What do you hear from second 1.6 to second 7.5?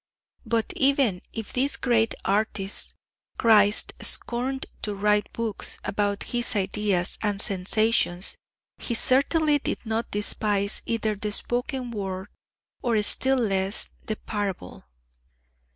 great artist, Christ, scorned to write books about his ideas and